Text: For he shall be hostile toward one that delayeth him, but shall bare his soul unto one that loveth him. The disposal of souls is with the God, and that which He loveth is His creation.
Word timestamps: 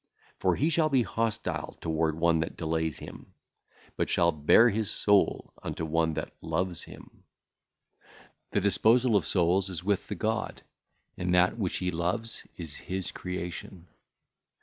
For 0.39 0.55
he 0.55 0.71
shall 0.71 0.89
be 0.89 1.03
hostile 1.03 1.77
toward 1.79 2.15
one 2.17 2.39
that 2.39 2.57
delayeth 2.57 2.97
him, 2.97 3.35
but 3.95 4.09
shall 4.09 4.31
bare 4.31 4.67
his 4.71 4.89
soul 4.89 5.53
unto 5.61 5.85
one 5.85 6.15
that 6.15 6.33
loveth 6.41 6.85
him. 6.85 7.21
The 8.49 8.61
disposal 8.61 9.15
of 9.15 9.27
souls 9.27 9.69
is 9.69 9.83
with 9.83 10.07
the 10.07 10.15
God, 10.15 10.63
and 11.19 11.35
that 11.35 11.55
which 11.55 11.77
He 11.77 11.91
loveth 11.91 12.47
is 12.57 12.75
His 12.77 13.11
creation. 13.11 13.85